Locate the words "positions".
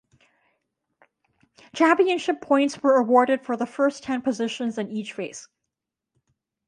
4.23-4.79